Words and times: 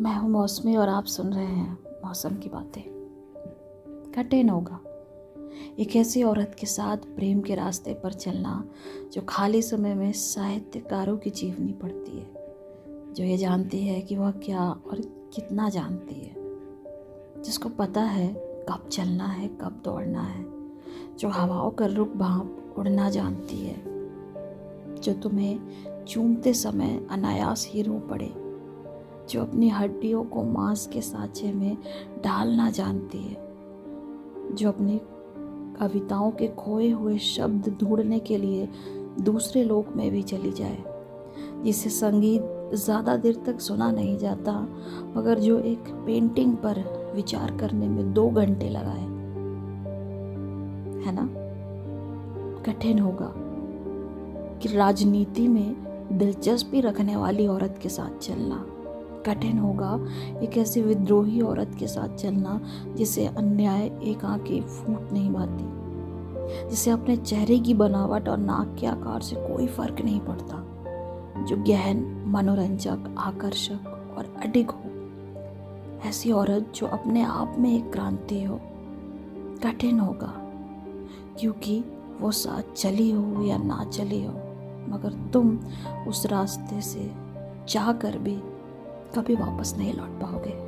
मैं 0.00 0.16
हूँ 0.16 0.30
मौसमी 0.30 0.76
और 0.76 0.88
आप 0.88 1.04
सुन 1.04 1.32
रहे 1.32 1.44
हैं 1.44 1.78
मौसम 2.06 2.34
की 2.34 2.48
बातें। 2.48 2.82
कठिन 4.16 4.48
होगा। 4.48 4.80
एक 5.78 5.96
ऐसी 5.96 6.22
औरत 6.22 6.56
के 6.60 6.66
साथ 6.66 6.96
प्रेम 6.96 7.40
के 7.40 7.54
रास्ते 7.54 7.94
पर 7.94 8.12
चलना 8.12 8.64
जो 9.12 9.20
खाली 9.28 9.62
समय 9.62 9.94
में 9.94 10.12
साहित्यकारों 10.12 11.16
की 11.16 11.30
जीवनी 11.30 11.72
पढ़ती 11.72 12.18
है, 12.18 12.34
जो 13.14 13.24
ये 13.24 13.36
जानती 13.36 13.78
है 13.78 14.00
कि 14.00 14.16
वह 14.16 14.30
क्या 14.30 14.70
और 14.70 15.00
कितना 15.34 15.68
जानती 15.68 16.14
है। 16.14 16.34
जिसको 17.42 17.68
पता 17.68 18.02
है 18.02 18.34
कब 18.70 18.88
चलना 18.88 19.26
है, 19.26 19.48
कब 19.48 19.82
दौड़ना 19.84 20.22
है, 20.22 20.44
जो 21.16 21.28
हवाओं 21.28 21.70
का 21.70 21.86
रुख 21.86 22.08
भाप 22.08 22.74
उड़ना 22.78 23.10
जानती 23.10 23.56
है, 23.56 23.82
जो 25.00 25.12
तुम्हें 25.12 25.60
चूमते 26.04 26.54
समय 26.54 27.06
अनायास 27.10 27.66
ही 27.70 27.82
रो 27.82 27.98
पड़े। 27.98 28.47
जो 29.30 29.42
अपनी 29.42 29.68
हड्डियों 29.68 30.24
को 30.24 30.42
मांस 30.42 30.86
के 30.86 31.00
सांचे 31.00 31.52
में 31.52 31.76
डालना 32.24 32.70
जानती 32.70 33.18
है, 33.18 33.36
जो 34.54 34.68
अपनी 34.68 35.00
कविताओं 35.80 36.30
के 36.30 36.48
खोए 36.48 36.90
हुए 36.90 37.18
शब्द 37.18 37.76
ढूँढने 37.80 38.18
के 38.18 38.36
लिए 38.36 38.68
दूसरे 39.20 39.64
लोक 39.64 39.88
में 39.96 40.10
भी 40.10 40.22
चली 40.22 40.52
जाए, 40.52 40.78
जिसे 41.64 41.90
संगीत 41.90 42.54
ज़्यादा 42.74 43.16
देर 43.16 43.42
तक 43.46 43.60
सुना 43.60 43.90
नहीं 43.90 44.18
जाता, 44.18 44.52
मगर 45.16 45.38
जो 45.38 45.58
एक 45.58 45.78
पेंटिंग 45.78 46.56
पर 46.56 46.82
विचार 47.14 47.56
करने 47.56 47.88
में 47.88 48.12
दो 48.12 48.28
घंटे 48.30 48.68
लगाए। 48.68 49.06
है 51.04 51.12
ना? 51.14 51.28
कठिन 52.62 52.98
होगा 52.98 53.32
कि 54.58 54.68
राजनीति 54.68 55.48
में 55.48 55.76
दिलचस्पी 56.18 56.80
रखने 56.80 57.16
वाली 57.16 57.46
औरत 57.46 57.78
के 57.82 57.88
साथ 57.88 58.18
चलना। 58.18 58.64
कठिन 59.28 59.58
होगा। 59.58 59.94
एक 60.42 60.58
ऐसी 60.58 60.82
विद्रोही 60.82 61.40
औरत 61.40 61.76
के 61.78 61.86
साथ 61.86 62.16
चलना, 62.16 62.60
जिसे 62.96 63.26
अन्याय 63.26 63.84
एक 64.02 64.24
आँखें 64.24 64.60
फूट 64.62 65.12
नहीं 65.12 65.32
पाती, 65.32 66.68
जिसे 66.70 66.90
अपने 66.90 67.16
चेहरे 67.16 67.58
की 67.58 67.74
बनावट 67.74 68.28
और 68.28 68.38
नाक 68.38 68.76
के 68.80 68.86
आकार 68.86 69.22
से 69.22 69.36
कोई 69.36 69.66
फ़र्क 69.66 70.00
नहीं 70.00 70.20
पड़ता, 70.20 70.64
जो 71.44 71.56
गहन, 71.56 72.04
मनोरंजक, 72.26 73.14
आकर्षक 73.18 74.14
और 74.18 74.34
अडिग 74.42 74.70
हो। 74.70 76.08
ऐसी 76.08 76.32
औरत 76.32 76.72
जो 76.74 76.86
अपने 76.86 77.22
आप 77.22 77.54
में 77.58 77.74
एक 77.76 77.92
क्रांति 77.92 78.42
हो, 78.44 78.60
कठिन 79.64 79.98
होगा, 80.00 80.32
क्योंकि 81.40 81.84
वो 82.20 82.30
साथ 82.30 82.72
चली 82.72 83.10
हो 83.10 83.42
या 83.42 83.56
ना 83.56 83.84
चली 83.84 84.24
हो, 84.24 84.32
मगर 84.88 85.12
तुम 85.32 85.58
उस 86.08 86.26
रास्ते 86.26 86.80
से 86.80 87.10
चाह 87.68 87.92
कर 87.92 88.18
भी 88.18 88.36
कभी 89.16 89.34
वापस 89.34 89.74
नहीं 89.78 89.94
लौट 89.94 90.20
पाओगे। 90.20 90.67